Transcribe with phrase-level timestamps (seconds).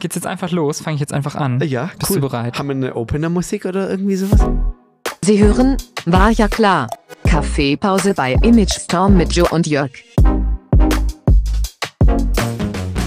[0.00, 0.80] Geht's jetzt einfach los?
[0.80, 1.60] Fange ich jetzt einfach an?
[1.60, 2.20] Ja, Bist cool.
[2.20, 2.56] du bereit?
[2.56, 4.46] Haben wir eine Opener-Musik oder irgendwie sowas?
[5.22, 6.86] Sie hören, war ja klar.
[7.24, 9.90] Kaffeepause bei Image Storm mit Joe und Jörg.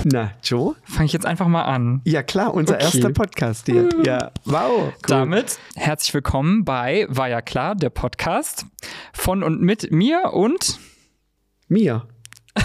[0.04, 0.76] Na, Joe?
[0.84, 2.02] Fange ich jetzt einfach mal an.
[2.04, 2.84] Ja, klar, unser Okay.
[2.84, 3.88] erster Podcast hier.
[4.04, 4.88] Ja, wow.
[4.88, 4.92] Cool.
[5.08, 8.66] Damit herzlich willkommen bei War ja klar, der Podcast
[9.14, 10.78] von und mit mir und
[11.70, 12.06] Mir.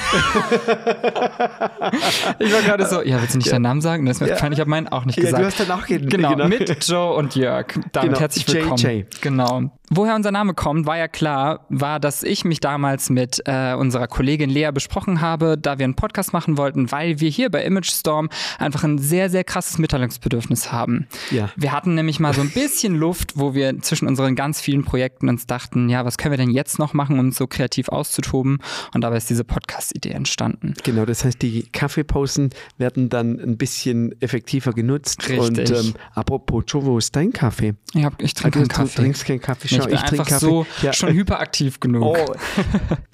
[2.39, 4.05] ich war gerade so, ja, willst du nicht deinen Namen sagen?
[4.07, 4.35] Das ist mir Ja.
[4.51, 5.43] ich habe meinen auch nicht Ja, gesagt.
[5.43, 6.49] du hast danach ge- Genau, genau.
[6.49, 7.67] mit Joe und Jörg.
[7.93, 8.79] Damit Genau, herzlich willkommen.
[8.79, 9.05] JJ.
[9.21, 9.71] Genau.
[9.89, 14.09] Woher unser Name kommt, war ja klar, war, dass ich mich damals mit äh, unserer
[14.09, 17.91] Kollegin Lea besprochen habe, da wir einen Podcast machen wollten, weil wir hier bei Image
[17.91, 18.29] Storm
[18.59, 21.07] einfach ein sehr, sehr krasses Mitteilungsbedürfnis haben.
[21.31, 21.51] Ja.
[21.57, 25.29] Wir hatten nämlich mal so ein bisschen Luft, wo wir zwischen unseren ganz vielen Projekten
[25.29, 28.59] uns dachten, ja, was können wir denn jetzt noch machen, um uns so kreativ auszutoben?
[28.93, 30.75] Und dabei ist diese Podcast-Idee entstanden.
[30.83, 35.29] Genau, das heißt, die Kaffeepausen werden dann ein bisschen effektiver genutzt.
[35.29, 35.71] Richtig.
[35.71, 37.75] Und ähm, apropos, Joe, wo ist dein Kaffee?
[37.95, 39.03] Ich, hab, ich trinke du, keinen du Kaffee.
[39.03, 39.76] trinkst keinen Kaffee.
[39.77, 40.93] Schau, ich bin einfach so Ja.
[40.93, 42.17] schon hyperaktiv genug.
[42.19, 42.35] Oh.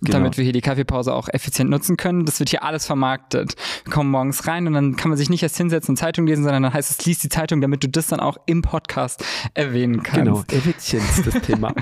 [0.04, 0.18] Genau.
[0.18, 2.26] damit wir hier die Kaffeepause auch effizient nutzen können.
[2.26, 3.54] Das wird hier alles vermarktet.
[3.84, 6.42] Wir kommen morgens rein und dann kann man sich nicht erst hinsetzen und Zeitung lesen,
[6.42, 9.24] sondern dann heißt es, lies die Zeitung, damit du das dann auch im Podcast
[9.54, 10.18] erwähnen kannst.
[10.18, 11.72] Genau, Effizienz, das Thema.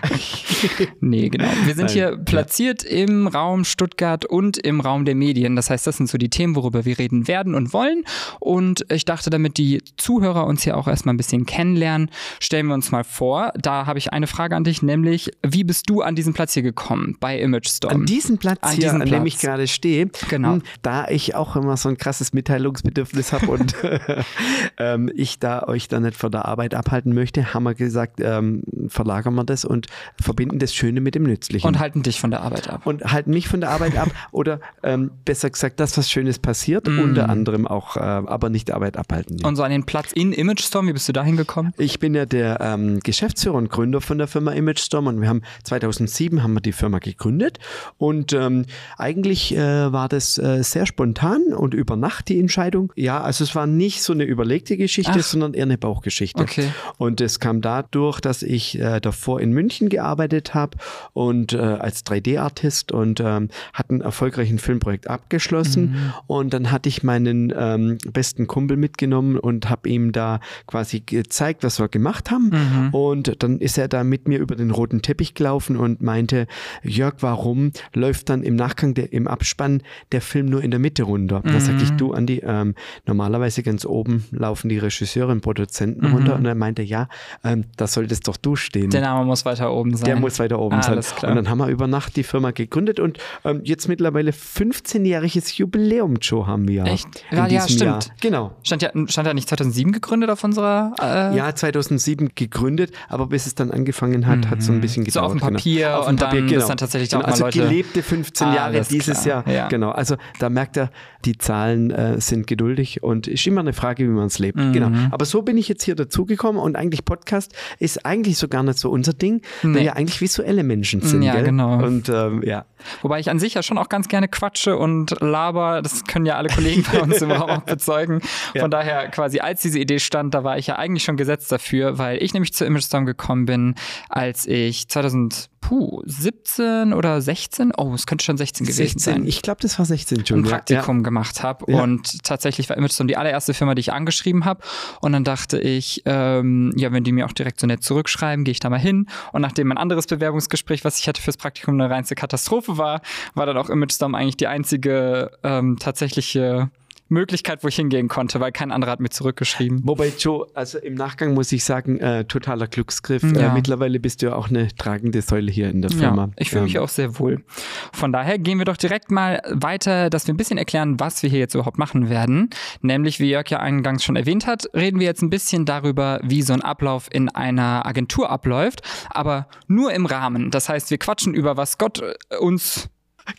[1.00, 1.48] Nee, genau.
[1.64, 2.16] Wir sind Nein, hier ja.
[2.16, 5.56] platziert im Raum Stuttgart und im Raum der Medien.
[5.56, 8.04] Das heißt, das sind so die Themen, worüber wir reden werden und wollen.
[8.38, 12.74] Und ich dachte, damit die Zuhörer uns hier auch erstmal ein bisschen kennenlernen, stellen wir
[12.74, 13.50] uns mal vor.
[13.56, 16.62] Da habe ich eine Frage an dich, nämlich, wie bist du an diesen Platz hier
[16.62, 18.00] gekommen bei Image Storm?
[18.00, 19.42] An diesem Platz An hier, diesem an dem ich Platz.
[19.42, 20.54] gerade stehe, Genau.
[20.54, 23.74] hm, da ich auch immer so ein krasses Mitteilungsbedürfnis habe und
[24.78, 28.62] ähm, ich da euch da nicht von der Arbeit abhalten möchte, haben wir gesagt, ähm,
[28.88, 29.86] verlagern wir das und
[30.20, 31.66] verbinden das Schöne mit dem Nützlichen.
[31.66, 32.86] und halten dich von der Arbeit ab.
[32.86, 36.88] und halten mich von der Arbeit ab oder ähm, besser gesagt, das, was Schönes passiert,
[36.88, 39.36] unter anderem auch, äh, aber nicht Arbeit abhalten.
[39.42, 39.46] Mm.
[39.46, 41.72] Und so an den Platz in Image Storm, wie bist du da hingekommen?
[41.78, 45.28] Ich bin ja der ähm, Geschäftsführer und Gründer von der Firma Image Storm und wir
[45.28, 47.58] haben 2007 haben wir die Firma gegründet
[47.98, 48.66] und ähm,
[48.96, 52.92] eigentlich äh, war das äh, sehr spontan und über Nacht die Entscheidung.
[52.96, 55.22] Ja, also es war nicht so eine überlegte Geschichte, Ach.
[55.22, 56.42] sondern eher eine Bauchgeschichte.
[56.42, 56.68] Okay.
[56.98, 60.76] Und es kam dadurch, dass ich äh, davor in München gearbeitet habe
[61.12, 66.12] und äh, als 3D-Artist und ähm, hatte einen erfolgreichen Filmprojekt abgeschlossen.
[66.26, 71.62] Und dann hatte ich meinen ähm, besten Kumpel mitgenommen und habe ihm da quasi gezeigt,
[71.62, 72.90] was wir gemacht haben.
[72.92, 76.46] Und dann ist er da mit mir über den roten Teppich gelaufen und meinte,
[76.82, 81.02] Jörg, warum läuft dann im Nachgang, der, im Abspann, der Film nur in der Mitte
[81.04, 81.42] runter?
[81.44, 82.74] Da sag ich, du, Andi, ähm,
[83.06, 86.36] normalerweise ganz oben laufen die Regisseure und Produzenten runter.
[86.36, 87.08] Und er meinte, ja,
[87.44, 88.90] ähm, da solltest doch du stehen.
[88.90, 90.04] Der Name muss weiter oben sein.
[90.06, 90.92] Der muss weiter oben Ah, sein.
[90.94, 91.30] Alles klar.
[91.30, 96.16] Und dann haben wir über Nacht die Firma gegründet und ähm, jetzt mittlerweile 15-jähriges Jubiläum,
[96.20, 96.84] Joe, haben wir.
[96.84, 97.06] Echt?
[97.30, 97.80] Ja, ja, stimmt.
[97.80, 98.00] Jahr.
[98.20, 98.52] Genau.
[98.62, 100.94] Stand ja, stand ja nicht 2007 gegründet auf unserer.
[101.00, 105.10] Äh, Ja, 2007 gegründet, aber bis es dann angefangen hat, hat so ein bisschen Mhm.
[105.10, 105.26] So gedauert.
[105.42, 105.98] auf dem Papier genau.
[105.98, 106.68] Auf dem und dann Papier, ist genau.
[106.68, 107.22] dann tatsächlich genau.
[107.22, 109.54] auch mal Also Leute- gelebte 15 Jahre Alles dieses klar, Jahr.
[109.54, 109.68] ja.
[109.68, 109.90] Genau.
[109.90, 110.90] Also da merkt er,
[111.24, 114.56] die Zahlen äh, sind geduldig und ist immer eine Frage, wie man es lebt.
[114.58, 114.72] Mhm.
[114.72, 114.90] Genau.
[115.10, 118.78] Aber so bin ich jetzt hier dazugekommen und eigentlich Podcast ist eigentlich so gar nicht
[118.78, 119.80] so unser Ding, weil Nee.
[119.82, 121.22] wir eigentlich visuelle Menschen sind.
[121.22, 121.44] Ja, gell?
[121.44, 121.74] genau.
[121.82, 122.64] Und ähm, ja.
[123.02, 125.82] Wobei ich an sich ja schon auch ganz gerne quatsche und laber.
[125.82, 128.20] Das können ja alle Kollegen bei uns im Raum auch bezeugen.
[128.58, 131.98] Von daher quasi, als diese Idee stand, da war ich ja eigentlich schon gesetzt dafür,
[131.98, 133.74] weil ich nämlich zu Image Storm gekommen bin,
[134.08, 139.26] als ich 2017 oder 16, oh, es könnte schon 16 gewesen 16, sein.
[139.26, 140.40] ich glaube, das war 16 schon.
[140.40, 140.50] ein ja.
[140.50, 141.70] Praktikum gemacht habe.
[141.70, 141.82] Ja.
[141.82, 144.62] Und tatsächlich war ImageStorm die allererste Firma, die ich angeschrieben habe.
[145.00, 148.52] Und dann dachte ich, ähm, ja, wenn die mir auch direkt so nett zurückschreiben, gehe
[148.52, 149.06] ich da mal hin.
[149.32, 153.00] Und nachdem mein anderes Bewerbungsgespräch, was ich hatte fürs Praktikum, eine reinste Katastrophe war,
[153.34, 156.70] war dann auch ImageStorm eigentlich die einzige ähm, tatsächliche
[157.10, 159.80] Möglichkeit, wo ich hingehen konnte, weil kein anderer hat mir zurückgeschrieben.
[159.84, 163.22] Wobei, Joe, also im Nachgang muss ich sagen, äh, totaler Glücksgriff.
[163.22, 163.50] Ja.
[163.50, 166.26] Äh, mittlerweile bist du ja auch eine tragende Säule hier in der Firma.
[166.26, 167.44] Ja, ich fühle mich Ähm, auch sehr wohl.
[167.92, 171.30] Von daher gehen wir doch direkt mal weiter, dass wir ein bisschen erklären, was wir
[171.30, 172.50] hier jetzt überhaupt machen werden.
[172.80, 176.42] Nämlich, wie Jörg ja eingangs schon erwähnt hat, reden wir jetzt ein bisschen darüber, wie
[176.42, 180.50] so ein Ablauf in einer Agentur abläuft, aber nur im Rahmen.
[180.50, 182.88] Das heißt, wir quatschen über, was Gott äh, uns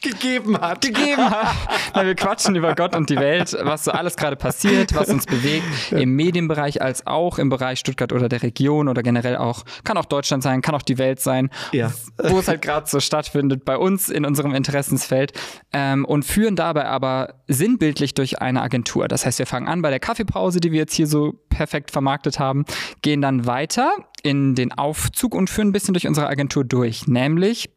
[0.02, 0.82] gegeben hat.
[0.82, 1.56] gegeben hat.
[1.96, 5.26] Na, wir quatschen über Gott und die Welt, was so alles gerade passiert, was uns
[5.26, 9.98] bewegt, im Medienbereich als auch im Bereich Stuttgart oder der Region oder generell auch, kann
[9.98, 11.92] auch Deutschland sein, kann auch die Welt sein, Ja.
[12.18, 15.34] wo es halt gerade so stattfindet, bei uns in unserem Interessensfeld
[15.74, 19.08] ähm, und führen dabei aber sinnbildlich durch eine Agentur.
[19.08, 22.40] Das heißt, wir fangen an bei der Kaffeepause, die wir jetzt hier so perfekt vermarktet
[22.40, 22.66] haben,
[23.02, 23.92] gehen dann weiter
[24.24, 27.70] in den Aufzug und führen ein bisschen durch unsere Agentur durch, nämlich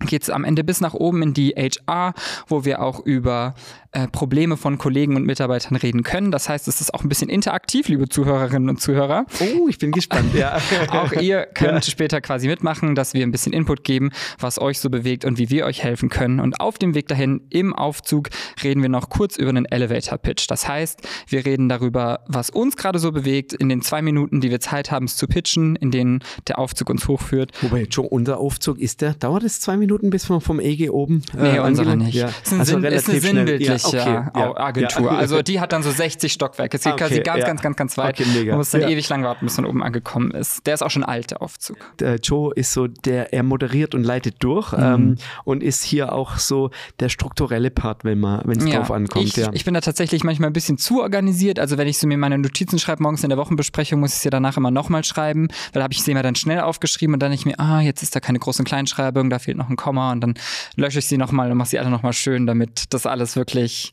[0.00, 2.14] geht es am Ende bis nach oben in die HR,
[2.46, 3.54] wo wir auch über
[3.92, 6.30] äh, Probleme von Kollegen und Mitarbeitern reden können.
[6.30, 9.24] Das heißt, es ist auch ein bisschen interaktiv, liebe Zuhörerinnen und Zuhörer.
[9.40, 10.58] Oh, ich bin gespannt, ja.
[10.88, 11.90] auch ihr könnt ja.
[11.90, 15.48] später quasi mitmachen, dass wir ein bisschen Input geben, was euch so bewegt und wie
[15.48, 16.38] wir euch helfen können.
[16.38, 18.28] Und auf dem Weg dahin im Aufzug
[18.62, 20.46] reden wir noch kurz über einen Elevator Pitch.
[20.48, 24.50] Das heißt, wir reden darüber, was uns gerade so bewegt in den zwei Minuten, die
[24.50, 27.52] wir Zeit haben, es zu pitchen, in denen der Aufzug uns hochführt.
[27.62, 31.22] Wobei, Joe, unser Aufzug ist der, dauert es zwei Minuten, bis wir vom EG oben
[31.36, 32.14] äh, Nee, unserer nicht.
[32.14, 32.28] Ja.
[32.28, 35.12] Ist, ein also Sinn, ist eine sinnbildliche ja, okay, ja, Agentur.
[35.12, 36.76] Also die hat dann so 60 Stockwerke.
[36.76, 38.20] Es geht okay, quasi ganz, ganz, ganz, ganz weit.
[38.20, 38.46] Okay.
[38.46, 40.66] Man muss dann ewig lang warten, bis man oben angekommen ist.
[40.66, 41.76] Der ist auch schon alt, der Aufzug.
[41.98, 44.78] Der Joe ist so, der, er moderiert und leitet durch mhm.
[44.82, 46.70] ähm, und ist hier auch so
[47.00, 49.24] der strukturelle Part, wenn man, wenn es ja, drauf ankommt.
[49.24, 49.50] Ich, ja.
[49.52, 51.58] ich bin da tatsächlich manchmal ein bisschen zu organisiert.
[51.58, 54.30] Also wenn ich so mir meine Notizen schreibe, morgens in der Wochenbesprechung, muss ich sie
[54.30, 57.32] danach immer nochmal schreiben, weil da habe ich sie immer dann schnell aufgeschrieben und dann
[57.32, 60.20] ich mir, ah, jetzt ist da keine großen Kleinschreibung, da fehlt noch ein Komma und
[60.20, 60.34] dann
[60.76, 63.92] lösche ich sie nochmal und mache sie alle nochmal schön, damit das alles wirklich wirklich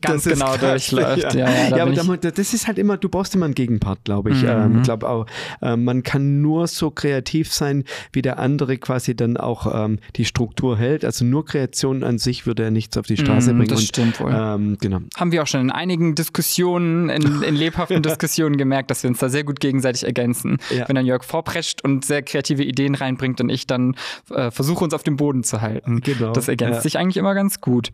[0.00, 1.34] ganz genau durchläuft.
[1.34, 4.30] Ja, ja, ja, ja aber das ist halt immer, du brauchst immer einen Gegenpart, glaube
[4.30, 4.42] ich.
[4.42, 4.48] Mhm.
[4.48, 5.26] Ähm, ich glaube auch,
[5.60, 10.24] äh, man kann nur so kreativ sein, wie der andere quasi dann auch ähm, die
[10.24, 11.04] Struktur hält.
[11.04, 13.70] Also nur Kreation an sich würde er nichts auf die Straße mhm, bringen.
[13.70, 14.32] Das und, stimmt wohl.
[14.34, 15.00] Ähm, genau.
[15.16, 19.18] Haben wir auch schon in einigen Diskussionen, in, in lebhaften Diskussionen gemerkt, dass wir uns
[19.18, 20.58] da sehr gut gegenseitig ergänzen.
[20.86, 23.96] Wenn dann Jörg vorprescht und sehr kreative Ideen reinbringt und ich dann
[24.30, 26.00] äh, versuche, uns auf dem Boden zu halten.
[26.00, 26.32] Genau.
[26.32, 27.90] Das ergänzt sich eigentlich immer ganz gut.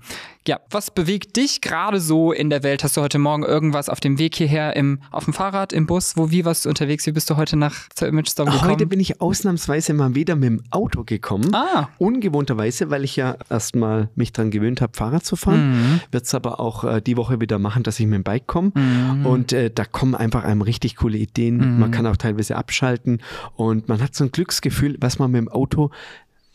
[0.47, 2.83] Ja, was bewegt dich gerade so in der Welt?
[2.83, 6.17] Hast du heute Morgen irgendwas auf dem Weg hierher im, auf dem Fahrrad, im Bus?
[6.17, 7.07] Wo, wie warst du unterwegs?
[7.07, 8.71] Wie bist du heute nach zur Image Storm gekommen?
[8.71, 11.55] Heute bin ich ausnahmsweise mal wieder mit dem Auto gekommen.
[11.55, 11.89] Ah.
[11.99, 15.71] Ungewohnterweise, weil ich ja erstmal mich dran gewöhnt habe, Fahrrad zu fahren.
[15.71, 16.01] Mhm.
[16.11, 18.73] Wird es aber auch äh, die Woche wieder machen, dass ich mit dem Bike komme.
[18.75, 19.27] Mhm.
[19.27, 21.59] Und äh, da kommen einfach einem richtig coole Ideen.
[21.59, 21.81] Mhm.
[21.81, 23.21] Man kann auch teilweise abschalten
[23.57, 25.91] und man hat so ein Glücksgefühl, was man mit dem Auto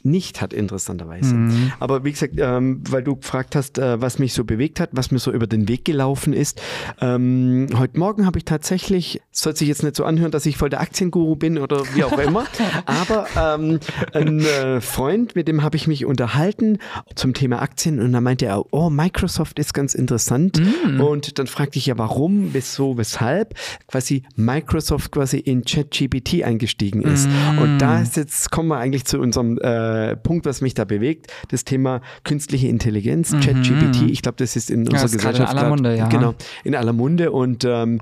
[0.04, 1.34] nicht hat, interessanterweise.
[1.34, 1.72] Mhm.
[1.80, 5.12] Aber wie gesagt, ähm, weil du gefragt hast, äh, was mich so bewegt hat, was
[5.12, 6.62] mir so über den Weg gelaufen ist.
[7.00, 10.70] Ähm, heute Morgen habe ich tatsächlich, soll sich jetzt nicht so anhören, dass ich voll
[10.70, 12.46] der Aktienguru bin oder wie auch immer,
[12.86, 13.80] aber ähm,
[14.14, 16.80] ein äh, Freund, mit dem habe ich mich unterhalten
[17.16, 20.60] zum Thema Aktien und da meinte er, oh, Microsoft ist ganz interessant.
[20.60, 21.00] Mhm.
[21.00, 23.56] Und dann fragte ich ja, warum, wieso, weshalb
[23.88, 27.28] quasi Microsoft quasi in ChatGPT eingestiegen ist.
[27.28, 27.58] Mhm.
[27.60, 30.86] Und da ist jetzt, kommen wir eigentlich zu unserem äh, äh, Punkt, was mich da
[30.86, 33.40] bewegt, das Thema künstliche Intelligenz, mhm.
[33.42, 34.10] ChatGPT.
[34.10, 36.08] Ich glaube, das ist in unserer ja, Gesellschaft in aller Munde, ja.
[36.08, 37.32] Genau, in aller Munde.
[37.32, 38.00] Und ähm,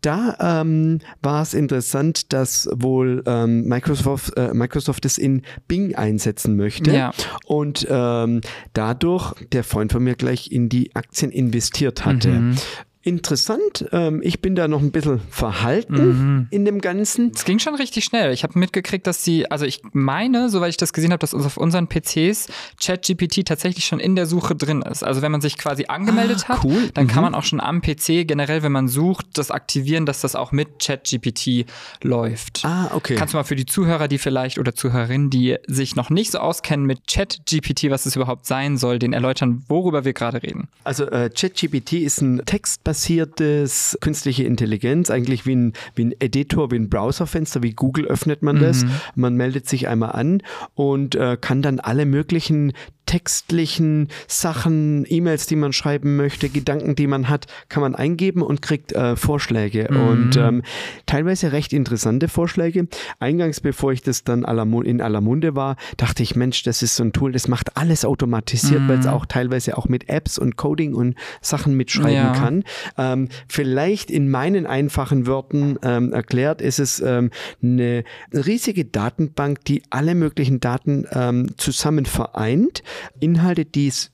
[0.00, 6.56] da ähm, war es interessant, dass wohl ähm, Microsoft, äh, Microsoft es in Bing einsetzen
[6.56, 6.92] möchte.
[6.92, 7.12] Ja.
[7.46, 8.40] Und ähm,
[8.72, 12.30] dadurch der Freund von mir gleich in die Aktien investiert hatte.
[12.30, 12.56] Mhm
[13.04, 13.86] interessant.
[13.92, 16.46] Ähm, ich bin da noch ein bisschen verhalten mhm.
[16.50, 17.32] in dem Ganzen.
[17.34, 18.32] Es ging schon richtig schnell.
[18.32, 21.58] Ich habe mitgekriegt, dass sie, also ich meine, soweit ich das gesehen habe, dass auf
[21.58, 22.48] unseren PCs
[22.82, 25.04] ChatGPT tatsächlich schon in der Suche drin ist.
[25.04, 26.90] Also wenn man sich quasi angemeldet ah, hat, cool.
[26.94, 27.08] dann mhm.
[27.08, 30.50] kann man auch schon am PC generell, wenn man sucht, das aktivieren, dass das auch
[30.50, 31.66] mit ChatGPT
[32.02, 32.64] läuft.
[32.64, 33.16] Ah, okay.
[33.16, 36.38] Kannst du mal für die Zuhörer, die vielleicht oder Zuhörerinnen, die sich noch nicht so
[36.38, 40.68] auskennen mit ChatGPT, was es überhaupt sein soll, den erläutern, worüber wir gerade reden.
[40.84, 46.70] Also äh, ChatGPT ist ein Textbasiertes basiertes künstliche Intelligenz, eigentlich wie ein, wie ein Editor,
[46.70, 48.84] wie ein Browserfenster, wie Google öffnet man das.
[48.84, 48.90] Mhm.
[49.16, 50.42] Man meldet sich einmal an
[50.74, 52.72] und äh, kann dann alle möglichen
[53.06, 58.62] textlichen Sachen, E-Mails, die man schreiben möchte, Gedanken, die man hat, kann man eingeben und
[58.62, 59.88] kriegt äh, Vorschläge.
[59.90, 60.08] Mhm.
[60.08, 60.62] Und ähm,
[61.06, 62.88] teilweise recht interessante Vorschläge.
[63.18, 67.04] Eingangs, bevor ich das dann in aller Munde war, dachte ich, Mensch, das ist so
[67.04, 68.88] ein Tool, das macht alles automatisiert, mhm.
[68.88, 72.32] weil es auch teilweise auch mit Apps und Coding und Sachen mitschreiben ja.
[72.32, 72.64] kann.
[72.96, 77.30] Ähm, vielleicht in meinen einfachen Worten ähm, erklärt, ist es ähm,
[77.62, 82.82] eine riesige Datenbank, die alle möglichen Daten ähm, zusammen vereint
[83.20, 84.10] Inhalte, die es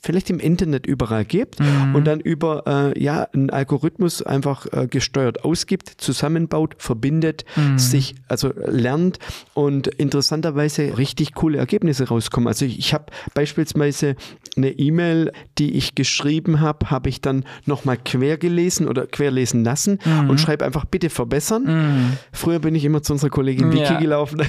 [0.00, 1.94] vielleicht im Internet überall gibt mhm.
[1.94, 7.78] und dann über äh, ja einen Algorithmus einfach äh, gesteuert ausgibt, zusammenbaut, verbindet, mhm.
[7.78, 9.18] sich also lernt
[9.54, 12.48] und interessanterweise richtig coole Ergebnisse rauskommen.
[12.48, 14.16] Also ich, ich habe beispielsweise
[14.58, 19.98] eine E-Mail, die ich geschrieben habe, habe ich dann nochmal quer gelesen oder querlesen lassen
[20.04, 20.30] mhm.
[20.30, 21.64] und schreibe einfach bitte verbessern.
[21.64, 22.12] Mhm.
[22.32, 23.98] Früher bin ich immer zu unserer Kollegin Vicky ja.
[23.98, 24.42] gelaufen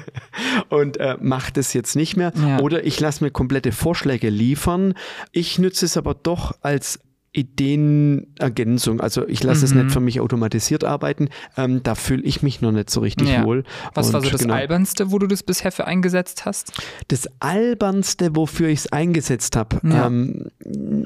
[0.68, 2.32] und äh, mache das jetzt nicht mehr.
[2.36, 2.60] Ja.
[2.60, 4.94] Oder ich lasse mir komplette Vorschläge liefern.
[5.32, 7.00] Ich nütze es aber doch als
[7.32, 9.00] Ideenergänzung.
[9.00, 9.64] Also ich lasse mhm.
[9.64, 9.90] es nicht mhm.
[9.90, 11.28] für mich automatisiert arbeiten.
[11.56, 13.44] Ähm, da fühle ich mich noch nicht so richtig ja.
[13.44, 13.64] wohl.
[13.94, 16.72] Was Und war so das genau, Albernste, wo du das bisher für eingesetzt hast?
[17.08, 19.80] Das Albernste, wofür ich es eingesetzt habe.
[19.82, 20.06] Ja.
[20.06, 20.46] Ähm,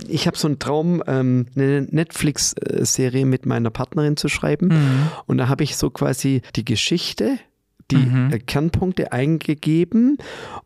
[0.09, 4.69] ich habe so einen Traum, ähm, eine Netflix-Serie mit meiner Partnerin zu schreiben.
[4.69, 5.09] Mhm.
[5.26, 7.38] Und da habe ich so quasi die Geschichte
[7.91, 8.33] die Mhm.
[8.33, 10.19] äh, Kernpunkte eingegeben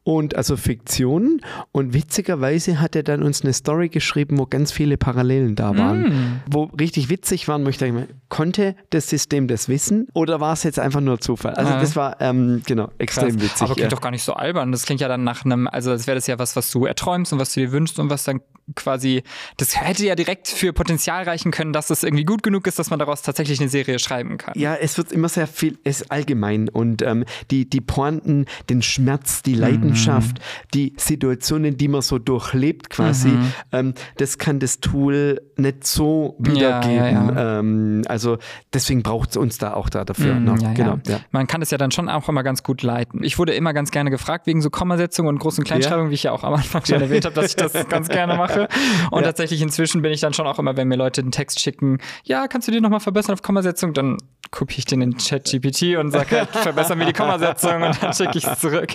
[0.04, 1.40] und also Fiktion.
[1.72, 6.02] Und witzigerweise hat er dann uns eine Story geschrieben, wo ganz viele Parallelen da waren.
[6.02, 6.40] Mhm.
[6.50, 10.62] Wo richtig witzig waren, möchte ich mal, konnte das System das wissen oder war es
[10.62, 11.54] jetzt einfach nur Zufall?
[11.54, 11.80] Also Ah.
[11.80, 13.42] das war ähm, genau extrem Krass.
[13.42, 13.62] witzig.
[13.62, 13.96] Aber klingt ja.
[13.96, 14.72] doch gar nicht so albern.
[14.72, 17.32] Das klingt ja dann nach einem, also das wäre das ja was, was du erträumst
[17.32, 18.40] und was du dir wünschst und was dann
[18.74, 19.22] quasi,
[19.58, 22.90] das hätte ja direkt für Potenzial reichen können, dass es irgendwie gut genug ist, dass
[22.90, 24.54] man daraus tatsächlich eine Serie schreiben kann.
[24.58, 27.15] Ja, es wird immer sehr viel, es ist allgemein und ähm,
[27.50, 30.38] die, die Pointen, den Schmerz, die Leidenschaft,
[30.74, 33.30] die Situationen, die man so durchlebt quasi,
[33.72, 37.34] ähm, das kann das Tool nicht so wiedergeben.
[37.36, 38.38] ja, Ähm, also
[38.74, 40.34] deswegen braucht es uns da auch da dafür.
[40.34, 40.58] Mm, noch.
[40.60, 40.98] ja, genau.
[41.06, 41.14] ja.
[41.14, 41.20] Ja.
[41.30, 43.22] Man kann es ja dann schon auch immer ganz gut leiten.
[43.22, 46.24] Ich wurde immer ganz gerne gefragt wegen so Kommasetzungen und Groß- und Kleinschreibung, wie ich
[46.24, 48.68] ja auch am Anfang schon erwähnt habe, dass ich das ganz gerne mache.
[49.10, 49.26] Und Ja.
[49.26, 52.48] tatsächlich inzwischen bin ich dann schon auch immer, wenn mir Leute den Text schicken, ja,
[52.48, 54.16] kannst du den nochmal verbessern auf Kommasetzung, dann
[54.50, 58.38] kopiere ich den in ChatGPT und sage halt, verbessern mir die Kommasetzung und dann schicke
[58.38, 58.88] ich es zurück.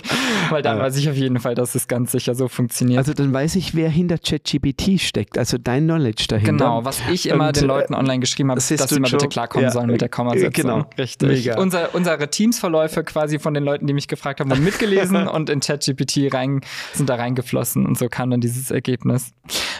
[0.50, 2.98] Weil dann weiß ich auf jeden Fall, dass es ganz sicher so funktioniert.
[2.98, 6.52] Also dann weiß ich, wer hinter ChatGPT steckt, also dein Knowledge dahinter.
[6.52, 9.28] Genau, was ich immer Und, den äh, Leuten online geschrieben habe, dass sie mal bitte
[9.28, 10.52] klarkommen Ja, sollen mit der Kommasetzung.
[10.52, 10.86] genau.
[10.98, 11.28] Richtig.
[11.28, 11.58] Mega.
[11.58, 15.60] Unser, unsere Teamsverläufe quasi von den Leuten, die mich gefragt haben, wurden mitgelesen und in
[15.60, 16.60] ChatGPT rein,
[16.94, 19.32] sind da reingeflossen und so kam dann dieses Ergebnis.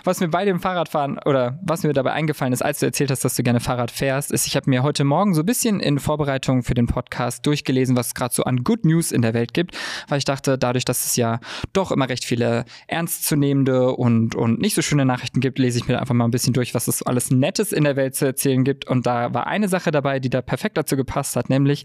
[0.04, 3.24] Was mir bei dem Fahrradfahren oder was mir dabei eingefallen ist, als du erzählt hast,
[3.24, 5.98] dass du gerne Fahrrad fährst, ist, ich habe mir heute Morgen so ein bisschen in
[5.98, 9.54] Vorbereitung für den Podcast durchgelesen, was es gerade so an Good News in der Welt
[9.54, 9.76] gibt,
[10.08, 11.40] weil ich dachte, dadurch, dass es ja
[11.72, 16.00] doch immer recht viele ernstzunehmende und, und nicht so schöne Nachrichten gibt, lese ich mir
[16.00, 18.86] einfach mal ein bisschen durch, was es alles Nettes in der Welt zu erzählen gibt.
[18.86, 21.84] Und da war eine Sache dabei, die da perfekt dazu gepasst hat, nämlich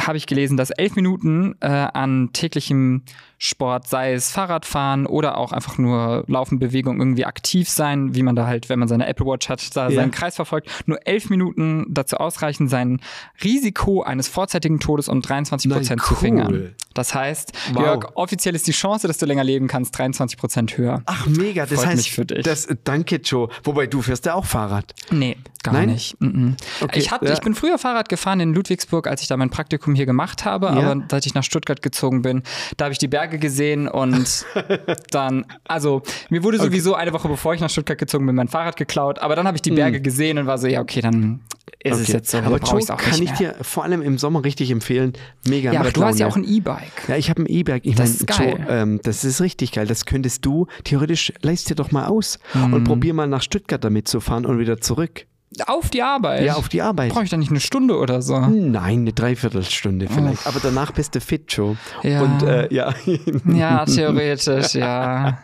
[0.00, 3.02] habe ich gelesen, dass elf Minuten äh, an täglichem
[3.38, 8.36] Sport, sei es Fahrradfahren oder auch einfach nur Laufen, Bewegung, irgendwie aktiv sein, wie man
[8.36, 9.94] da halt, wenn man seine Apple Watch hat, da Ja.
[9.96, 13.00] seinen Kreis verfolgt, nur elf Minuten dazu ausreichen, sein
[13.42, 16.14] Risiko eines vorzeitigen Todes um 23 Prozent zu
[16.48, 16.74] cool.
[16.94, 17.82] Das heißt, Wow.
[17.84, 21.02] Jörg, offiziell ist die Chance, dass du länger leben kannst, 23 Prozent höher.
[21.06, 21.66] Ach, mega.
[21.66, 22.44] Das Freut heißt, mich für dich.
[22.44, 23.48] Das, danke, Joe.
[23.64, 24.94] Wobei, du fährst ja auch Fahrrad.
[25.10, 25.90] Nee, gar Nein?
[25.90, 26.20] nicht.
[26.20, 26.56] Mhm.
[26.80, 27.32] Okay, Ich, hatte, ja.
[27.32, 30.66] ich bin früher Fahrrad gefahren in Ludwigsburg, als ich da mein Praktikum hier gemacht habe.
[30.66, 30.72] Ja.
[30.72, 32.42] Aber seit ich nach Stuttgart gezogen bin,
[32.76, 34.46] da habe ich die Berge gesehen und
[35.10, 38.76] dann, also mir wurde sowieso eine Woche bevor ich nach Stuttgart gezogen bin, mein Fahrrad
[38.76, 39.18] geklaut.
[39.18, 41.40] Aber dann habe ich die Berge gesehen und war so, ja, okay, dann
[41.82, 42.02] ist es Hm.
[42.04, 42.12] Okay.
[42.12, 42.38] jetzt so.
[42.38, 45.12] Aber Joe, kann ich dir vor allem im Sommer richtig empfehlen.
[45.46, 45.72] Mega.
[45.72, 46.83] Ja, aber du hast ja auch ein E-Bike.
[47.08, 47.84] Ja, ich habe ein E-Bike.
[47.86, 48.66] Ich Das mein, ist geil.
[48.68, 49.86] Ähm, das ist richtig geil.
[49.86, 52.74] Das könntest du theoretisch, leist dir doch mal aus Mhm.
[52.74, 55.26] und probier mal nach Stuttgart damit zu fahren und wieder zurück.
[55.66, 56.44] Auf die Arbeit.
[56.44, 57.12] Ja, auf die Arbeit.
[57.12, 58.38] Brauche ich da nicht eine Stunde oder so?
[58.38, 60.46] Nein, eine Dreiviertelstunde vielleicht.
[60.46, 61.76] Aber danach bist du fit, Joe.
[62.02, 62.22] Ja.
[62.22, 62.94] Und äh, ja.
[63.46, 65.38] Ja, theoretisch, ja.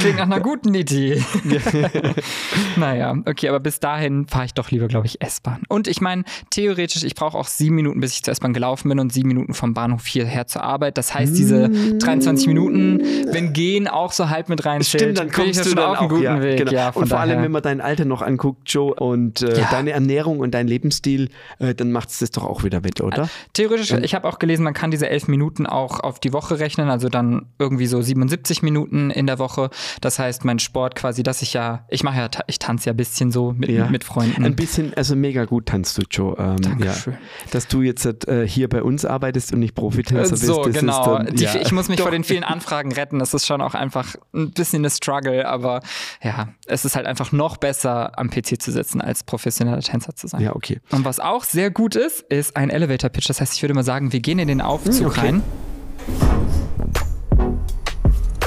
[0.00, 1.22] Klingt nach einer guten Idee.
[2.76, 5.62] naja, okay, aber bis dahin fahre ich doch lieber, glaube ich, S-Bahn.
[5.68, 8.98] Und ich meine, theoretisch, ich brauche auch sieben Minuten, bis ich zur S-Bahn gelaufen bin
[8.98, 10.98] und sieben Minuten vom Bahnhof hierher zur Arbeit.
[10.98, 13.00] Das heißt, diese 23 Minuten,
[13.32, 16.10] wenn gehen auch so halb mit rein Stimmt, dann kommst du dann auf einem auch,
[16.10, 16.58] guten ja, Weg.
[16.58, 16.72] genau.
[16.72, 17.44] Ja, und vor allem, daher.
[17.44, 19.68] wenn man dein Alter noch anguckt, Joe, und äh, Ja.
[19.70, 23.28] deine Ernährung und dein Lebensstil, äh, dann macht es das doch auch wieder wett, oder?
[23.52, 26.88] Theoretisch, ich habe auch gelesen, man kann diese elf Minuten auch auf die Woche rechnen,
[26.90, 29.70] also dann irgendwie so 77 Minuten in der Woche.
[30.00, 32.96] Das heißt, mein Sport quasi, dass ich ja, ich mache ja, ich tanze ja ein
[32.96, 33.86] bisschen so mit, Ja.
[33.88, 34.44] mit Freunden.
[34.44, 36.36] Ein bisschen, also mega gut tanzt du, Joe.
[36.38, 37.14] Ähm, Dankeschön.
[37.14, 37.18] Ja.
[37.50, 41.00] Dass du jetzt äh, hier bei uns arbeitest und nicht Profitänzer bist, so, das genau.
[41.00, 41.54] ist dann, Die, ja.
[41.60, 42.04] Ich muss mich Doch.
[42.04, 43.18] vor den vielen Anfragen retten.
[43.18, 45.80] Das ist schon auch einfach ein bisschen eine Struggle, aber
[46.22, 50.26] ja, es ist halt einfach noch besser, am PC zu sitzen, als professioneller Tänzer zu
[50.26, 50.40] sein.
[50.40, 50.80] Ja, okay.
[50.90, 53.28] Und was auch sehr gut ist, ist ein Elevator Pitch.
[53.28, 55.20] Das heißt, ich würde mal sagen, wir gehen in den Aufzug okay.
[55.20, 55.42] rein.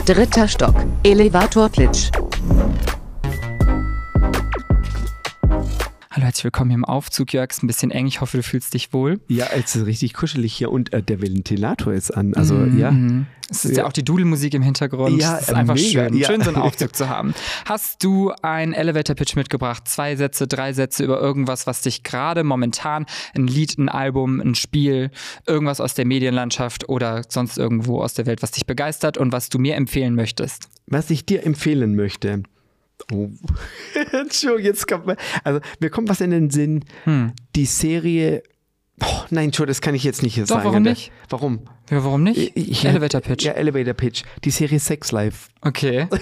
[0.05, 0.75] Dritter Stock.
[1.03, 2.11] Elevator Pitch.
[6.13, 7.51] Hallo, herzlich willkommen hier im Aufzug, Jörg.
[7.51, 8.05] Ist ein bisschen eng.
[8.05, 9.21] Ich hoffe, du fühlst dich wohl.
[9.29, 12.33] Ja, es ist richtig kuschelig hier und äh, der Ventilator ist an.
[12.33, 12.91] Also, ja.
[12.91, 13.27] Mhm.
[13.49, 13.87] Es ist ja, Ja.
[13.87, 15.21] auch die Dudelmusik im Hintergrund.
[15.21, 16.27] Ja, es ist einfach mega, schön, ja.
[16.27, 17.33] schön so einen Aufzug zu haben.
[17.63, 19.87] Hast du einen Elevator Pitch mitgebracht?
[19.87, 24.55] Zwei Sätze, drei Sätze über irgendwas, was dich gerade momentan, ein Lied, ein Album, ein
[24.55, 25.11] Spiel,
[25.47, 29.47] irgendwas aus der Medienlandschaft oder sonst irgendwo aus der Welt, was dich begeistert und was
[29.47, 30.67] du mir empfehlen möchtest?
[30.87, 32.43] Was ich dir empfehlen möchte.
[33.11, 33.29] Oh.
[34.41, 35.17] Joe, jetzt kommt mir.
[35.43, 36.83] Also, mir kommt was in den Sinn.
[37.05, 37.33] Hm.
[37.55, 38.43] Die Serie.
[39.03, 40.65] Oh, nein, Joe, das kann ich jetzt nicht hier Doch, sagen.
[40.65, 41.11] warum nicht?
[41.29, 41.59] Warum?
[41.89, 42.55] Ja, warum nicht?
[42.55, 43.43] Ich- Elevator Pitch.
[43.45, 44.23] Ja, Elevator Pitch.
[44.43, 45.49] Die Serie Sex Life.
[45.61, 46.07] Okay.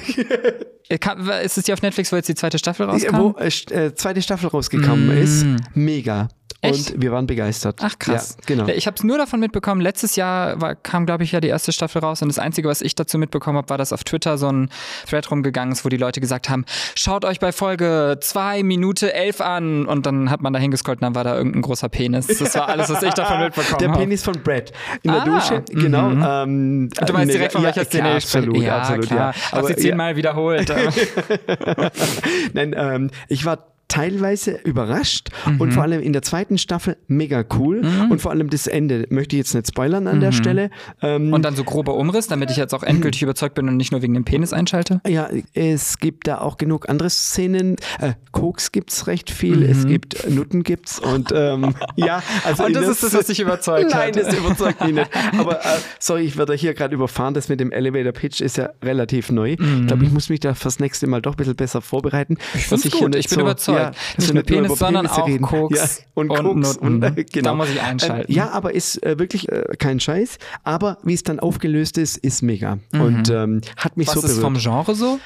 [0.92, 3.16] Äh, Ist es die auf Netflix, wo jetzt die zweite Staffel rauskam?
[3.16, 5.22] Wo äh, äh, zweite Staffel rausgekommen Mm.
[5.22, 5.46] ist.
[5.76, 6.30] Mega.
[6.62, 6.92] Echt?
[6.92, 7.80] und wir waren begeistert.
[7.82, 8.36] Ach krass.
[8.40, 8.68] Ja, genau.
[8.68, 9.80] Ja, Ich habe es nur davon mitbekommen.
[9.80, 12.82] Letztes Jahr war, kam, glaube ich, ja die erste Staffel raus und das Einzige, was
[12.82, 14.70] ich dazu mitbekommen habe, war, dass auf Twitter so ein
[15.10, 19.42] Thread rumgegangen ist, wo die Leute gesagt haben, schaut euch bei Folge 2 Minute 11
[19.42, 22.28] an und dann hat man da hingescrollt und dann war da irgendein großer Penis.
[22.28, 24.00] Das war alles, was ich davon mitbekommen Der habe.
[24.00, 24.72] Penis von Brad
[25.04, 26.10] in der Ah, Dusche, genau.
[26.44, 28.38] Ähm, Du weißt direkt, von ja, welcher Szene ja, ich spreche.
[28.48, 29.34] absolut, ja, absolut, klar.
[29.36, 29.52] ja.
[29.54, 30.70] Hab sie ja, zehnmal wiederholt.
[32.54, 35.60] Nein, ähm, ich war teilweise überrascht Mhm.
[35.62, 39.36] und vor allem in der zweiten Staffel mega cool und vor allem das Ende möchte
[39.36, 40.70] ich jetzt nicht spoilern an der Stelle.
[41.02, 41.34] Ähm, Mhm.
[41.34, 44.02] und dann so grober Umriss, damit ich jetzt auch endgültig überzeugt bin und nicht nur
[44.02, 45.02] wegen dem Penis einschalte.
[45.08, 47.76] ja, es gibt da auch genug andere Szenen.
[48.00, 52.68] Äh, Koks gibt's recht viel, es gibt äh, Nutten gibt's und ähm, ja, also Mhm.
[52.68, 54.16] Und das ist das, was dich überzeugt Nein, hat.
[54.16, 55.10] das überzeugt mich nicht.
[55.40, 57.34] Aber äh, sorry, ich werde hier gerade überfahren.
[57.34, 59.54] Das mit dem Elevator Pitch ist ja relativ neu.
[59.54, 62.38] Ich glaube, ich muss mich da fürs nächste Mal doch ein bisschen besser vorbereiten.
[62.54, 63.79] Ich find's gut, ich bin überzeugt.
[64.18, 67.04] Nicht nur Penis, sondern auch Koks ja, und, und Koks Nutten.
[67.04, 67.50] Und, äh, genau.
[67.50, 68.32] Da muss ich einschalten.
[68.32, 70.38] Ähm, ja, aber ist äh, wirklich äh, kein Scheiß.
[70.64, 72.80] Aber wie es dann aufgelöst ist, ist mega.
[72.94, 74.16] Und ähm, hat mich Mhm.
[74.16, 74.42] Was so ist berührt.
[74.42, 75.20] vom Genre so?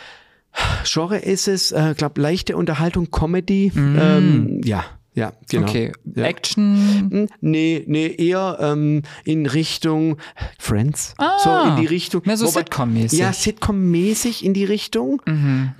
[0.83, 3.72] Genre ist es, äh, glaube leichte Unterhaltung, Comedy.
[3.75, 4.83] Ähm, ja,
[5.15, 5.63] ja, genau.
[5.63, 5.70] Mhm.
[5.70, 5.91] Okay.
[6.15, 6.24] Ja.
[6.24, 7.10] Action.
[7.12, 10.17] Hm, Nee, nee, eher ähm, in Richtung
[10.60, 11.13] Friends.
[11.17, 12.22] Ah, so in die Richtung.
[12.25, 13.20] mehr so Sitcom-mäßig.
[13.20, 15.22] Ja, Sitcom-mäßig in die Richtung.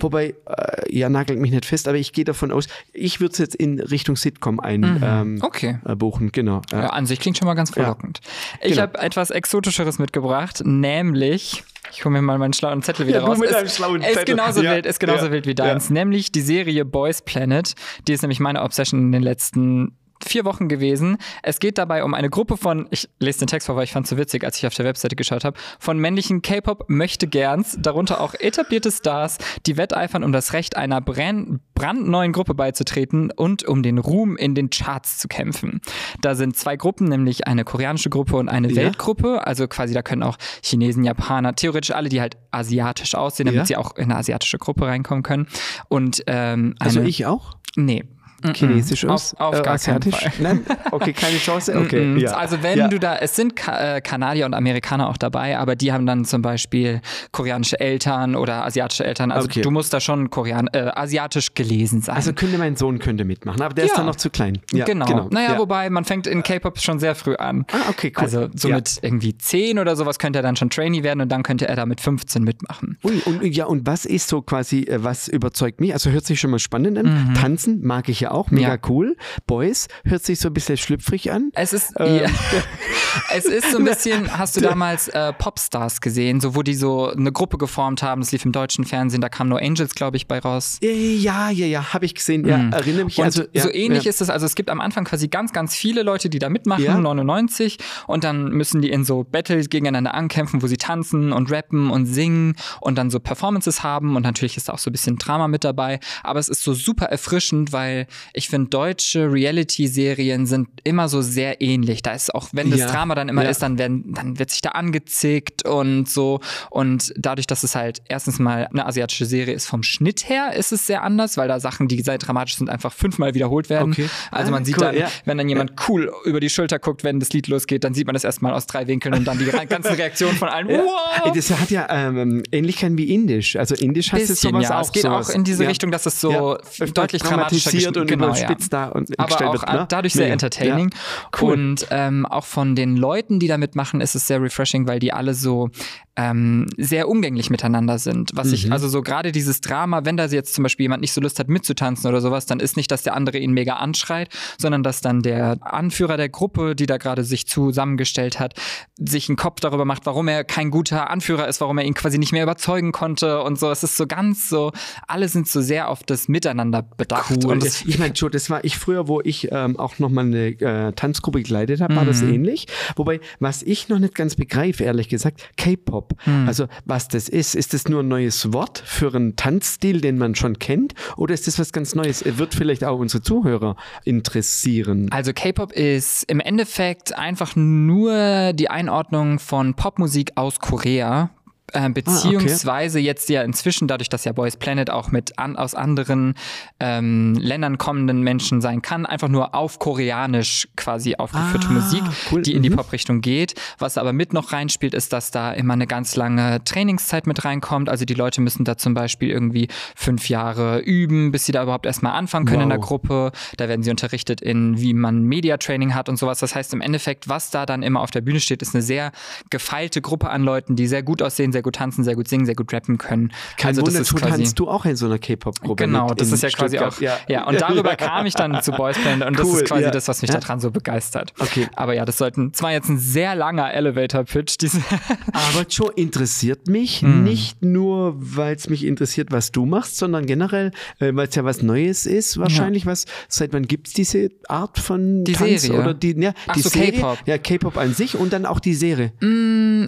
[0.00, 3.38] Wobei, äh, ja, nagelt mich nicht fest, aber ich gehe davon aus, ich würde es
[3.38, 5.78] jetzt in Richtung Sitcom ein ähm, Okay.
[5.84, 6.62] äh, buchen, genau.
[6.72, 6.82] Ja.
[6.82, 8.20] Ja, an sich klingt schon mal ganz verlockend.
[8.62, 8.82] Ich Genau.
[8.82, 13.30] habe etwas Exotischeres mitgebracht, nämlich, ich hole mir mal meinen schlauen Zettel wieder Ja, du
[13.30, 13.38] raus.
[13.38, 14.36] mit ist, deinem schlauen ist Zettel.
[14.36, 17.72] genauso Ja, wild, ist genauso ja, wild wie deins, nämlich die Serie Boys Planet.
[18.08, 21.18] Die ist nämlich meine Obsession in den letzten vier Wochen gewesen.
[21.42, 24.04] Es geht dabei um eine Gruppe von, ich lese den Text vor, weil ich fand
[24.06, 27.76] es so witzig, als ich auf der Webseite geschaut habe, von männlichen K-Pop möchte gerns,
[27.80, 33.64] darunter auch etablierte Stars, die wetteifern um das Recht einer brand, brandneuen Gruppe beizutreten und
[33.64, 35.80] um den Ruhm in den Charts zu kämpfen.
[36.20, 38.76] Da sind zwei Gruppen, nämlich eine koreanische Gruppe und eine Ja.
[38.76, 39.46] Weltgruppe.
[39.46, 43.66] Also quasi da können auch Chinesen, Japaner, theoretisch alle, die halt asiatisch aussehen, damit Ja.
[43.66, 45.46] sie auch in eine asiatische Gruppe reinkommen können.
[45.88, 47.54] Und ähm, eine, Also ich auch?
[47.76, 48.04] Nee.
[48.52, 49.34] Chinesisch Auf- aus?
[49.38, 50.14] auf gar keinen asiatisch?
[50.20, 50.32] Fall.
[50.40, 50.66] Nein?
[50.90, 51.72] Okay, keine Chance?
[51.84, 52.32] Okay, Mm, ja.
[52.32, 52.88] Also wenn ja.
[52.88, 56.24] du da, es sind Ka äh, Kanadier und Amerikaner auch dabei, aber die haben dann
[56.24, 57.00] zum Beispiel
[57.32, 59.30] koreanische Eltern oder asiatische Eltern.
[59.30, 59.60] Also Okay.
[59.62, 62.16] du musst da schon Korean äh, asiatisch gelesen sein.
[62.16, 63.96] Also könnte mein Sohn könnte mitmachen, aber der ist Ja.
[63.98, 64.58] dann noch zu klein.
[64.72, 65.28] Ja, genau.
[65.30, 65.58] Naja, ja.
[65.58, 67.64] wobei man fängt in K-Pop schon sehr früh an.
[67.72, 68.22] Ah, okay, cool.
[68.24, 71.42] Also so mit irgendwie 10 oder sowas könnte er dann schon Trainee werden und dann
[71.42, 72.98] könnte er da mit 15 mitmachen.
[73.04, 75.92] Ui, und ja, und was ist so quasi, äh, was überzeugt mich?
[75.92, 77.34] Also hört sich schon mal spannend an.
[77.40, 78.72] Tanzen mag ich ja auch, mega Mhm.
[78.74, 78.88] Ja.
[78.88, 79.16] cool.
[79.46, 81.50] Boys hört sich so ein bisschen schlüpfrig an.
[81.54, 82.16] Es ist, Ähm.
[82.24, 82.26] ja,
[83.34, 87.08] es ist so ein bisschen, hast du damals äh, Popstars gesehen, so wo die so
[87.10, 90.26] eine Gruppe geformt haben, das lief im deutschen Fernsehen, da kam No Angels, glaube ich,
[90.26, 90.78] bei raus.
[90.82, 92.46] Äh, Ja, ja, ja, habe ich gesehen.
[92.46, 93.16] Ja, erinnere mich.
[93.18, 93.22] Mhm.
[93.22, 95.74] Und also, ja, so ähnlich ist es, also es gibt am Anfang quasi ganz, ganz
[95.74, 96.98] viele Leute, die da mitmachen, Ja.
[96.98, 101.90] 99, und dann müssen die in so Battles gegeneinander ankämpfen, wo sie tanzen und rappen
[101.90, 105.16] und singen und dann so Performances haben und natürlich ist da auch so ein bisschen
[105.16, 110.68] Drama mit dabei, aber es ist so super erfrischend, weil ich finde, deutsche Reality-Serien sind
[110.84, 112.02] immer so sehr ähnlich.
[112.02, 112.86] Da ist auch, wenn das Ja.
[112.90, 113.50] Drama dann immer Ja.
[113.50, 118.02] ist, dann, werden, dann wird sich da angezickt und so und dadurch, dass es halt
[118.08, 121.60] erstens mal eine asiatische Serie ist, vom Schnitt her ist es sehr anders, weil da
[121.60, 123.92] Sachen, die sehr dramatisch sind, einfach fünfmal wiederholt werden.
[123.92, 124.08] Okay.
[124.30, 125.10] Also Ah, man sieht cool, dann, ja.
[125.24, 128.14] wenn dann jemand cool über die Schulter guckt, wenn das Lied losgeht, dann sieht man
[128.14, 130.68] das erstmal aus drei Winkeln und dann die ganzen Reaktionen von allen.
[130.68, 131.32] Wow!
[131.34, 133.56] Das hat ja ähm, Ähnlichkeiten wie Indisch.
[133.56, 134.78] Also Indisch heißt es sowas ja.
[134.80, 134.84] auch.
[134.84, 135.30] Es geht sowas.
[135.30, 135.64] auch in diese.
[135.64, 136.58] Richtung, dass es so
[136.94, 139.86] deutlich dramatischer dramatisiert gesch- und genau, überspitzt da und aber auch wird, ne?
[139.88, 140.32] dadurch sehr Mega.
[140.34, 140.90] entertaining.
[140.90, 141.40] Ja.
[141.40, 141.52] Cool.
[141.54, 145.12] Und ähm, auch von den Leuten, die da mitmachen, ist es sehr refreshing, weil die
[145.12, 145.70] alle so
[146.16, 148.30] ähm, sehr umgänglich miteinander sind.
[148.34, 148.54] Was Mhm.
[148.54, 151.38] ich, also so gerade dieses Drama, wenn da jetzt zum Beispiel jemand nicht so Lust
[151.40, 155.00] hat mitzutanzen oder sowas, dann ist nicht, dass der andere ihn mega anschreit, sondern dass
[155.00, 158.54] dann der Anführer der Gruppe, die da gerade sich zusammengestellt hat,
[158.96, 162.18] sich einen Kopf darüber macht, warum er kein guter Anführer ist, warum er ihn quasi
[162.18, 163.70] nicht mehr überzeugen konnte und so.
[163.70, 164.70] Es ist so ganz so,
[165.08, 167.44] alle sind so sehr auf das Miteinander bedacht.
[167.44, 167.52] Cool.
[167.52, 170.46] Und das, ich meine, Joe, das war ich früher, wo ich ähm, auch nochmal eine
[170.60, 172.34] äh, Tanzgruppe geleitet habe, war das Mhm.
[172.34, 172.66] ähnlich.
[172.96, 176.03] Wobei, was ich noch nicht ganz begreife, ehrlich gesagt, K-Pop.
[176.26, 176.48] Mhm.
[176.48, 180.34] Also, was das ist, ist das nur ein neues Wort für einen Tanzstil, den man
[180.34, 180.94] schon kennt?
[181.16, 182.24] Oder ist das was ganz Neues?
[182.24, 185.08] Wird vielleicht auch unsere Zuhörer interessieren.
[185.10, 191.30] Also K-Pop ist im Endeffekt einfach nur die Einordnung von Popmusik aus Korea.
[191.72, 196.34] Äh, beziehungsweise jetzt ja inzwischen, dadurch, dass ja Boys Planet auch mit an, aus anderen
[196.80, 202.42] ähm, Ländern kommenden Menschen sein kann, einfach nur auf Koreanisch quasi aufgeführte Ah, Musik, cool.
[202.42, 202.76] die in die Mhm.
[202.76, 203.54] Pop-Richtung geht.
[203.78, 207.88] Was aber mit noch reinspielt, ist, dass da immer eine ganz lange Trainingszeit mit reinkommt.
[207.88, 211.86] Also die Leute müssen da zum Beispiel irgendwie fünf Jahre üben, bis sie da überhaupt
[211.86, 212.86] erstmal anfangen können in der Wow.
[212.86, 213.32] Gruppe.
[213.56, 216.38] Da werden sie unterrichtet in, wie man Media-Training hat und sowas.
[216.40, 219.12] Das heißt, im Endeffekt, was da dann immer auf der Bühne steht, ist eine sehr
[219.50, 222.54] gefeilte Gruppe an Leuten, die sehr gut aussehen, sehr gut tanzen, sehr gut singen, sehr
[222.54, 223.32] gut rappen können.
[223.56, 225.84] Kein also Wunder, das du ist quasi tanzt du auch in so einer K-Pop-Gruppe.
[225.86, 226.94] Genau, das ist ja quasi Stuttgart.
[227.24, 227.28] auch.
[227.28, 227.46] Ja.
[227.46, 229.90] und darüber kam ich dann zu Boys Planet und das Cool, ist quasi ja.
[229.90, 230.40] das, was mich Ja.
[230.40, 231.32] daran so begeistert.
[231.38, 231.68] Okay.
[231.76, 234.56] Aber ja, das sollten, zwar jetzt ein sehr langer Elevator-Pitch.
[235.32, 237.24] Aber Joe interessiert mich Hm.
[237.24, 241.44] nicht nur, weil es mich interessiert, was du machst, sondern generell, äh, weil es ja
[241.44, 243.04] was Neues ist, wahrscheinlich was.
[243.28, 245.80] Seit wann gibt es diese Art von Die Tanz Serie?
[245.80, 246.70] oder die, ja, Ach die so?
[246.70, 247.18] K-Pop.
[247.26, 249.12] Ja, K-Pop an sich und dann auch die Serie.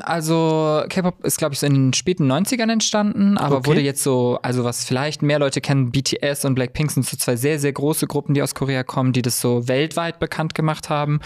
[0.03, 3.67] Also, K-Pop ist, glaube ich, so in den späten 90ern entstanden, aber Okay.
[3.67, 7.37] wurde jetzt so, also was vielleicht mehr Leute kennen, BTS und Blackpink sind so zwei
[7.37, 11.21] sehr, sehr große Gruppen, die aus Korea kommen, die das so weltweit bekannt gemacht haben.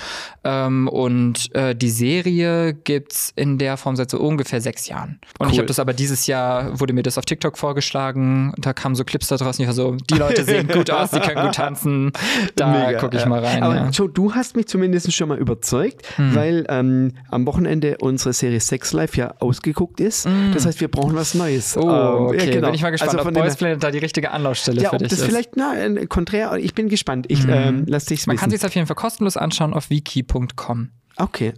[0.45, 5.19] Ähm, und äh, die Serie gibt's in der Form seit so ungefähr sechs Jahren.
[5.39, 5.59] Und ich Cool.
[5.59, 9.29] habe das aber dieses Jahr, wurde mir das auf TikTok vorgeschlagen, da kamen so Clips
[9.29, 12.13] da draußen, ich war so, die Leute sehen gut aus, die können gut tanzen,
[12.57, 13.63] da gucke ich mal rein.
[13.63, 13.89] Aber ja.
[13.91, 18.93] Joe, du hast mich zumindest schon mal überzeugt, weil ähm, am Wochenende unsere Serie Sex
[18.93, 20.20] Life ja ausgeguckt ist.
[20.55, 21.77] Das heißt, wir brauchen was Neues.
[21.77, 22.67] Oh, Ähm, okay, ja, genau.
[22.69, 25.09] bin ich mal gespannt, Also ob Boys Planet da die richtige Anlaufstelle ja, für dich
[25.09, 25.25] das ist.
[25.27, 27.27] vielleicht, na, äh, konträr, ich bin gespannt.
[27.29, 28.41] Ich ähm, lass dich Man wissen.
[28.41, 30.91] kann sich auf jeden Fall kostenlos anschauen auf wiki.com.
[31.17, 31.53] okay.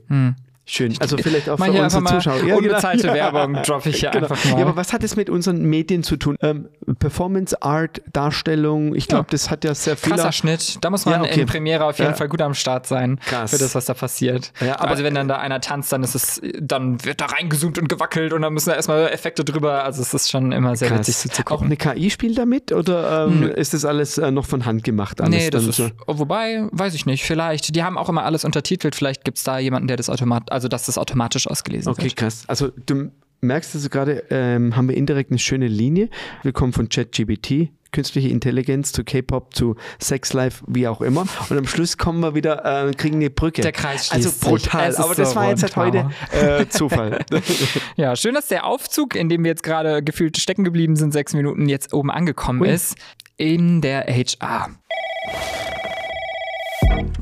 [0.74, 0.94] Schön.
[1.00, 2.36] Also vielleicht auch Mal für unsere Zuschauer.
[2.36, 2.56] Ja, genau.
[2.56, 3.12] unbezahlte Ja.
[3.14, 4.28] Werbung droppe ich hier Genau.
[4.28, 4.58] einfach mal.
[4.58, 6.36] Ja, aber was hat es mit unseren Medien zu tun?
[6.40, 9.32] Ähm, Performance Art, Darstellung, ich glaube, Ja.
[9.32, 10.12] das hat ja sehr viel.
[10.14, 10.78] Krasser Schnitt.
[10.80, 11.40] Da muss man Ja, okay.
[11.42, 12.14] in Premiere auf jeden.
[12.14, 13.50] Fall gut am Start sein Krass.
[13.50, 14.52] für das, was da passiert.
[14.60, 17.76] Ja, aber- also wenn dann da einer tanzt, dann ist es, dann wird da reingezoomt
[17.78, 19.84] und gewackelt und dann müssen da erstmal Effekte drüber.
[19.84, 21.26] Also es ist schon immer sehr witzig Krass.
[21.26, 21.66] Auch zuzugucken.
[21.66, 25.20] eine KI spielt damit oder ähm, ist das alles äh, noch von Hand gemacht?
[25.20, 25.90] Alles Nee, das ist, so?
[26.06, 27.74] oh, wobei, weiß ich nicht, vielleicht.
[27.76, 30.61] Die haben auch immer alles untertitelt, vielleicht gibt es da jemanden, der das automatisch, also
[30.68, 32.16] dass das automatisch ausgelesen Okay, wird.
[32.16, 32.44] krass.
[32.46, 36.08] Also du merkst also gerade, ähm, haben wir indirekt eine schöne Linie.
[36.42, 41.26] Wir kommen von ChatGBT, künstliche Intelligenz zu K-Pop, zu Sex Life, wie auch immer.
[41.50, 43.60] Und am Schluss kommen wir wieder, äh, kriegen eine Brücke.
[43.62, 44.48] Der Kreis Also schließt sich.
[44.48, 44.94] brutal.
[44.96, 47.24] Aber das so war jetzt halt heute äh, Zufall.
[47.96, 51.34] Ja, schön, dass der Aufzug, in dem wir jetzt gerade gefühlt stecken geblieben sind, sechs
[51.34, 52.70] Minuten jetzt oben angekommen Ui.
[52.70, 52.96] ist,
[53.36, 54.70] in der HR.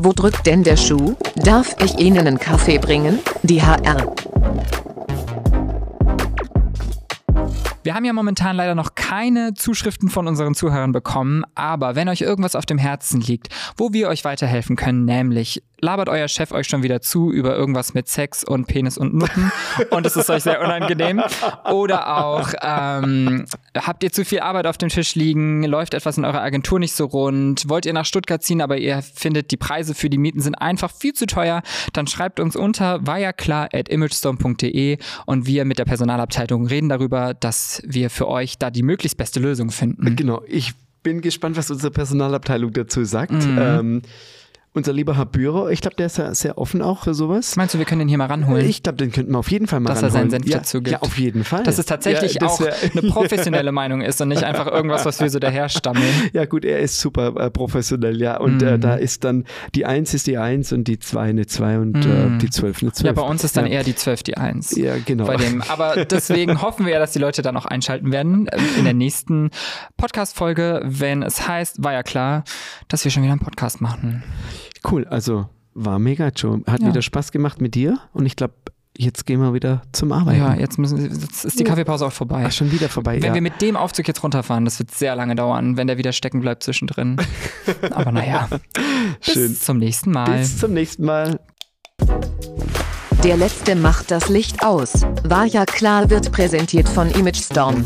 [0.03, 1.15] Wo drückt denn der Schuh?
[1.37, 3.19] Darf ich Ihnen einen Kaffee bringen?
[3.43, 4.15] Die HR.
[7.83, 12.23] Wir haben ja momentan leider noch keine Zuschriften von unseren Zuhörern bekommen, aber wenn euch
[12.23, 16.67] irgendwas auf dem Herzen liegt, wo wir euch weiterhelfen können, nämlich labert euer Chef euch
[16.67, 19.51] schon wieder zu über irgendwas mit Sex und Penis und Nutten
[19.91, 21.23] und es ist euch sehr unangenehm.
[21.71, 26.25] Oder auch ähm, habt ihr zu viel Arbeit auf dem Tisch liegen, läuft etwas in
[26.25, 29.95] eurer Agentur nicht so rund, wollt ihr nach Stuttgart ziehen, aber ihr findet die Preise
[29.95, 31.63] für die Mieten sind einfach viel zu teuer,
[31.93, 36.89] dann schreibt uns unter war ja klar at imagestone.de und wir mit der Personalabteilung reden
[36.89, 40.17] darüber, dass wir für euch da die möglichst beste Lösung finden.
[40.17, 40.43] genau.
[40.47, 43.33] Ich bin gespannt, was unsere Personalabteilung dazu sagt.
[43.33, 43.59] Mhm.
[43.59, 44.03] Ähm,
[44.73, 47.57] unser lieber Herr Bührer, ich glaube, der ist ja sehr offen auch für sowas.
[47.57, 48.65] Meinst du, wir können den hier mal ranholen?
[48.69, 50.31] Ich glaube, den könnten wir auf jeden Fall mal Dass er ranholen.
[50.31, 50.91] seinen Senf ja, dazu gibt.
[50.91, 51.65] Ja, auf jeden Fall.
[51.65, 55.29] dass es tatsächlich ja, auch eine professionelle Meinung ist und nicht einfach irgendwas, was wir
[55.29, 56.05] so daherstammeln.
[56.33, 58.39] Ja, gut, er ist super äh, professionell, ja.
[58.39, 58.69] Und Mhm.
[58.69, 61.97] äh, da ist dann die 1 ist die 1 und die 2 eine 2 und
[62.07, 63.01] äh, die 12 eine 12.
[63.03, 63.07] Mhm.
[63.07, 63.73] Ja, bei uns ist dann ja.
[63.73, 64.77] eher die 12 die 1.
[64.77, 65.25] Ja, genau.
[65.27, 65.63] Bei dem.
[65.63, 68.95] Aber deswegen hoffen wir ja, dass die Leute dann auch einschalten werden äh, in der
[68.95, 69.51] nächsten
[69.97, 72.45] Podcast-Folge, wenn es heißt, war ja klar,
[72.89, 74.23] dass wir schon wieder einen Podcast machen.
[74.89, 76.63] Cool, also war mega, Joe.
[76.67, 76.89] Hat Ja.
[76.89, 78.55] wieder Spaß gemacht mit dir und ich glaube,
[78.97, 80.41] jetzt gehen wir wieder zum Arbeiten.
[80.41, 82.45] Ja, jetzt, müssen, jetzt ist die Kaffeepause auch vorbei.
[82.47, 83.17] Ach, schon wieder vorbei.
[83.17, 83.35] Wenn ja.
[83.35, 86.41] wir mit dem Aufzug jetzt runterfahren, das wird sehr lange dauern, wenn der wieder stecken
[86.41, 87.17] bleibt zwischendrin.
[87.91, 88.49] Aber naja,
[89.25, 89.55] bis Schön.
[89.57, 90.39] zum nächsten Mal.
[90.39, 91.41] Bis zum nächsten Mal.
[93.25, 95.03] Der letzte macht das Licht aus.
[95.25, 97.85] War ja klar wird präsentiert von Image Storm.